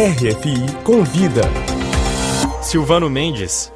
[0.00, 1.42] RFI Convida.
[2.62, 3.72] Silvano Mendes.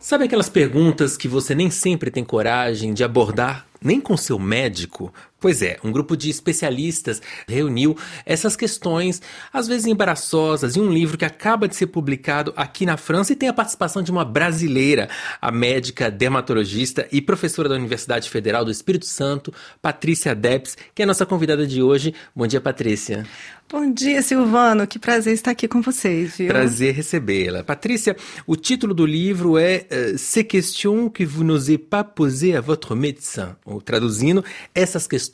[0.00, 5.12] Sabe aquelas perguntas que você nem sempre tem coragem de abordar nem com seu médico?
[5.40, 7.96] Pois é, um grupo de especialistas reuniu
[8.26, 9.22] essas questões,
[9.52, 13.36] às vezes embaraçosas, em um livro que acaba de ser publicado aqui na França e
[13.36, 15.08] tem a participação de uma brasileira,
[15.40, 21.04] a médica dermatologista e professora da Universidade Federal do Espírito Santo, Patrícia Debs, que é
[21.04, 22.12] a nossa convidada de hoje.
[22.34, 23.24] Bom dia, Patrícia.
[23.70, 24.86] Bom dia, Silvano.
[24.86, 26.48] Que prazer estar aqui com vocês, viu?
[26.48, 27.62] Prazer recebê-la.
[27.62, 28.16] Patrícia,
[28.46, 29.86] o título do livro é
[30.16, 33.54] Ces questions que vous n'osez pas poser à votre médecin.
[33.66, 34.42] Ou traduzindo,
[34.74, 35.27] essas questões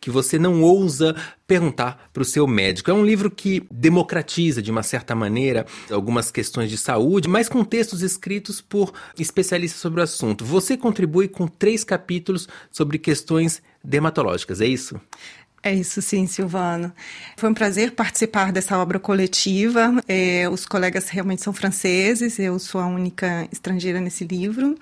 [0.00, 1.14] que você não ousa
[1.46, 2.90] perguntar para o seu médico.
[2.90, 7.64] É um livro que democratiza, de uma certa maneira, algumas questões de saúde, mas com
[7.64, 10.44] textos escritos por especialistas sobre o assunto.
[10.44, 15.00] Você contribui com três capítulos sobre questões dermatológicas, é isso?
[15.66, 16.92] É isso sim, Silvano.
[17.36, 20.00] Foi um prazer participar dessa obra coletiva.
[20.06, 24.78] É, os colegas realmente são franceses, eu sou a única estrangeira nesse livro.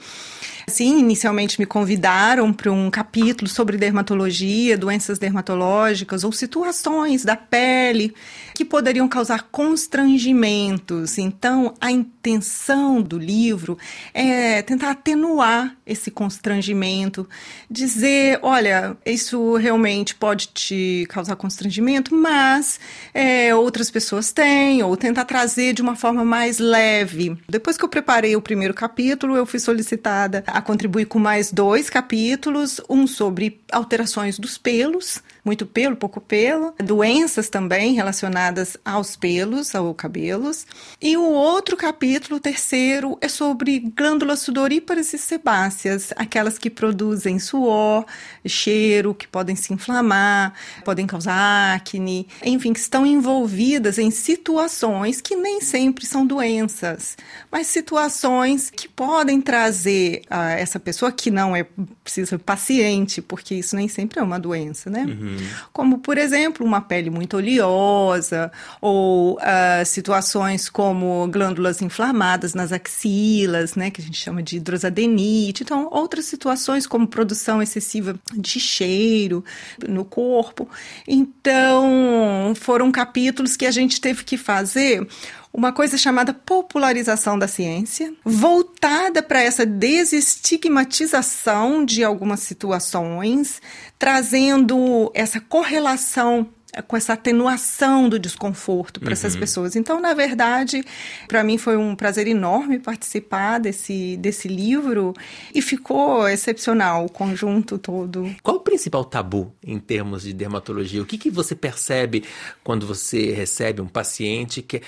[0.75, 8.13] Sim, inicialmente me convidaram para um capítulo sobre dermatologia, doenças dermatológicas ou situações da pele
[8.53, 11.17] que poderiam causar constrangimentos.
[11.17, 13.79] Então, a intenção do livro
[14.13, 17.29] é tentar atenuar esse constrangimento,
[17.71, 22.81] dizer, olha, isso realmente pode te causar constrangimento, mas
[23.13, 27.37] é, outras pessoas têm, ou tentar trazer de uma forma mais leve.
[27.49, 31.89] Depois que eu preparei o primeiro capítulo, eu fui solicitada a contribuir com mais dois
[31.89, 39.75] capítulos, um sobre alterações dos pelos, muito pelo, pouco pelo, doenças também relacionadas aos pelos,
[39.75, 40.67] aos cabelos.
[41.01, 47.39] E o outro capítulo, o terceiro, é sobre glândulas sudoríparas e sebáceas, aquelas que produzem
[47.39, 48.07] suor,
[48.47, 50.55] cheiro, que podem se inflamar,
[50.85, 57.17] podem causar acne, enfim, que estão envolvidas em situações que nem sempre são doenças,
[57.51, 61.67] mas situações que podem trazer a essa pessoa que não é
[62.03, 65.05] precisa paciente, porque isso nem sempre é uma doença, né?
[65.05, 65.37] Uhum.
[65.73, 73.75] Como, por exemplo, uma pele muito oleosa, ou uh, situações como glândulas inflamadas nas axilas,
[73.75, 73.91] né?
[73.91, 75.63] Que a gente chama de hidrosadenite.
[75.63, 79.45] Então, outras situações como produção excessiva de cheiro
[79.89, 80.69] no corpo.
[81.07, 85.07] Então, foram capítulos que a gente teve que fazer
[85.55, 93.63] uma coisa chamada popularização da ciência, voltada para essa desestigmatização de algumas situações,
[93.97, 96.49] trazendo essa correlação
[96.89, 99.13] com essa atenuação do desconforto para uhum.
[99.13, 99.77] essas pessoas.
[99.77, 100.85] Então, na verdade,
[101.29, 105.15] para mim foi um prazer enorme participar desse, desse livro
[105.55, 108.29] e ficou excepcional o conjunto todo.
[108.43, 111.01] Qual o principal tabu em termos de dermatologia?
[111.01, 112.25] O que, que você percebe
[112.65, 114.83] quando você recebe um paciente que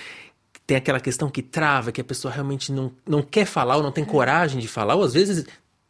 [0.67, 3.93] tem aquela questão que trava, que a pessoa realmente não, não quer falar ou não
[3.93, 4.07] tem é.
[4.07, 5.47] coragem de falar, ou às vezes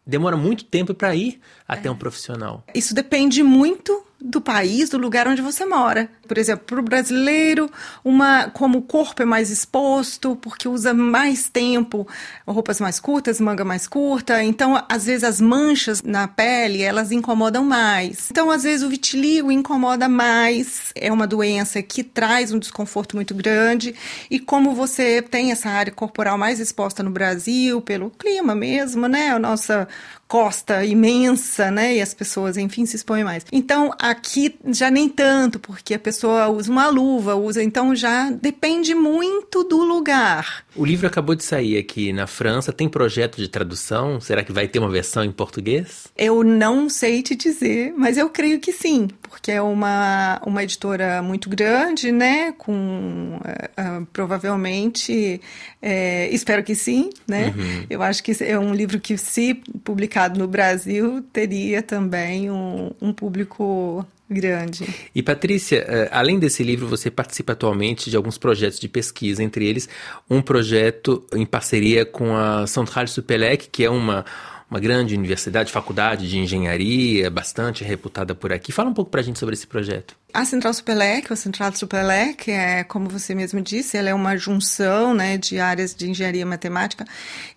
[0.06, 1.90] demora muito tempo para ir até é.
[1.90, 2.62] um profissional.
[2.74, 6.10] Isso depende muito do país, do lugar onde você mora.
[6.26, 7.70] Por exemplo, para o brasileiro,
[8.04, 12.06] uma, como o corpo é mais exposto, porque usa mais tempo,
[12.46, 17.64] roupas mais curtas, manga mais curta, então às vezes as manchas na pele elas incomodam
[17.64, 18.28] mais.
[18.30, 23.34] Então às vezes o vitiligo incomoda mais, é uma doença que traz um desconforto muito
[23.34, 23.94] grande
[24.30, 29.30] e como você tem essa área corporal mais exposta no Brasil pelo clima mesmo, né,
[29.30, 29.86] a nossa
[30.28, 31.96] costa imensa, né?
[31.96, 33.44] E as pessoas, enfim, se expõem mais.
[33.52, 38.94] Então, aqui já nem tanto, porque a pessoa usa uma luva, usa, então já depende
[38.94, 40.64] muito do lugar.
[40.74, 44.20] O livro acabou de sair aqui na França, tem projeto de tradução?
[44.20, 46.08] Será que vai ter uma versão em português?
[46.16, 51.22] Eu não sei te dizer, mas eu creio que sim, porque é uma, uma editora
[51.22, 52.52] muito grande, né?
[52.52, 55.40] Com uh, uh, provavelmente,
[55.82, 57.54] uh, espero que sim, né?
[57.56, 57.86] Uhum.
[57.90, 59.54] Eu acho que é um livro que, se
[59.84, 64.84] publicado no Brasil, teria também um, um público grande.
[65.14, 69.88] E Patrícia, além desse livro, você participa atualmente de alguns projetos de pesquisa, entre eles
[70.28, 74.24] um projeto em parceria com a Centrale Supelec, que é uma
[74.68, 78.72] uma grande universidade, faculdade de engenharia, bastante reputada por aqui.
[78.72, 80.16] Fala um pouco para a gente sobre esse projeto.
[80.34, 85.14] A Central Supelec, a Central Supelec, é, como você mesmo disse, ela é uma junção
[85.14, 87.06] né, de áreas de engenharia matemática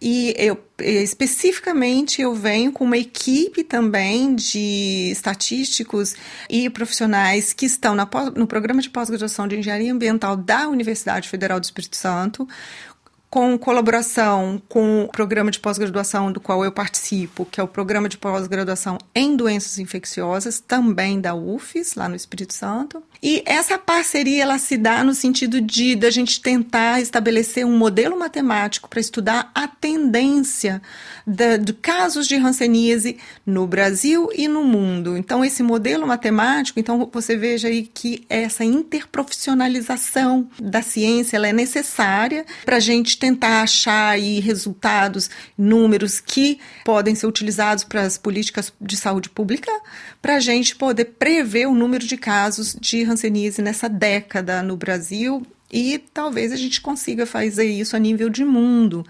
[0.01, 6.15] e eu especificamente eu venho com uma equipe também de estatísticos
[6.50, 11.59] e profissionais que estão na, no programa de pós-graduação de engenharia ambiental da Universidade Federal
[11.59, 12.47] do Espírito Santo,
[13.29, 18.09] com colaboração com o programa de pós-graduação do qual eu participo, que é o programa
[18.09, 23.03] de pós-graduação em doenças infecciosas, também da UFES, lá no Espírito Santo.
[23.21, 28.17] E essa parceria ela se dá no sentido de da gente tentar estabelecer um modelo
[28.17, 30.81] matemático para estudar a tendência
[31.27, 35.15] da, de casos de hanseníase no Brasil e no mundo.
[35.17, 41.53] Então esse modelo matemático, então você veja aí que essa interprofissionalização da ciência ela é
[41.53, 48.18] necessária para a gente tentar achar aí resultados, números que podem ser utilizados para as
[48.18, 49.71] políticas de saúde pública,
[50.21, 55.45] para a gente poder prever o número de casos de hanseníase nessa década no Brasil.
[55.71, 59.06] E talvez a gente consiga fazer isso a nível de mundo.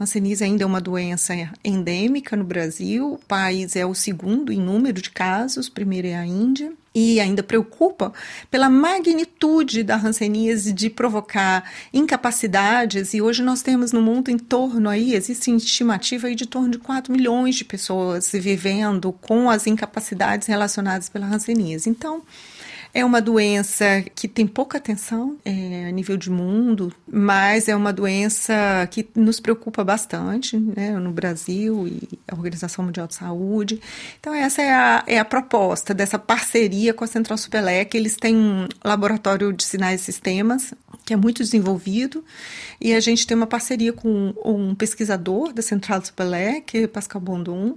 [0.00, 5.00] Hanseníase ainda é uma doença endêmica no Brasil, o país é o segundo em número
[5.00, 8.12] de casos, primeiro é a Índia e ainda preocupa
[8.50, 14.88] pela magnitude da hanseníase de provocar incapacidades e hoje nós temos no mundo em torno
[14.88, 20.48] aí, existe estimativa aí de torno de 4 milhões de pessoas vivendo com as incapacidades
[20.48, 21.88] relacionadas pela hanseníase.
[21.88, 22.22] Então,
[22.92, 27.92] é uma doença que tem pouca atenção é, a nível de mundo, mas é uma
[27.92, 33.80] doença que nos preocupa bastante né, no Brasil e a Organização Mundial de Saúde.
[34.18, 37.96] Então, essa é a, é a proposta dessa parceria com a Central Supelec.
[37.96, 40.74] Eles têm um laboratório de sinais e sistemas
[41.10, 42.24] que é muito desenvolvido,
[42.80, 47.76] e a gente tem uma parceria com um pesquisador da Central Supelec, Pascal Bondon,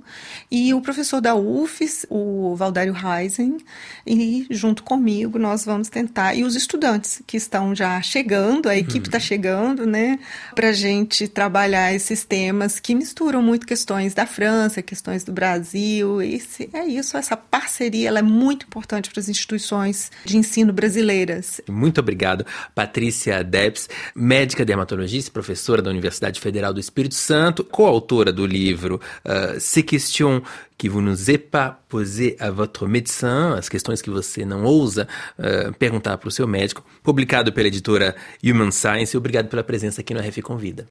[0.52, 3.58] e o professor da UFES, o Valdário Reisen,
[4.06, 8.78] e junto com comigo, nós vamos tentar, e os estudantes que estão já chegando, a
[8.78, 9.24] equipe está uhum.
[9.24, 10.20] chegando, né,
[10.54, 16.22] para a gente trabalhar esses temas que misturam muito questões da França, questões do Brasil,
[16.22, 16.40] e
[16.74, 21.60] é isso, essa parceria ela é muito importante para as instituições de ensino brasileiras.
[21.68, 22.46] Muito obrigado,
[22.76, 29.60] Patrícia Debs, médica dermatologista, professora da Universidade Federal do Espírito Santo, coautora do livro uh,
[29.60, 30.42] Se Question
[30.78, 35.72] que vous n'osez pas poser à votre médecin, as questões que você não ousa uh,
[35.76, 39.16] perguntar para o seu médico, publicado pela editora Human Science.
[39.16, 40.82] Obrigado pela presença aqui no RF Convida.